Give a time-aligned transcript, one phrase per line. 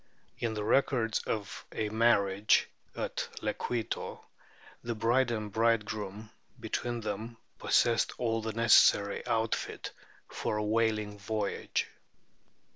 [0.39, 4.21] In the records of a marriage at Le queito
[4.83, 9.91] the bride and bridegroom between them pos sessed all the necessary outfit
[10.27, 11.85] for a whaling voyage.